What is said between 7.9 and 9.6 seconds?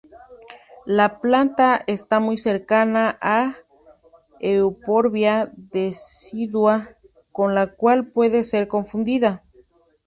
puede ser confundida.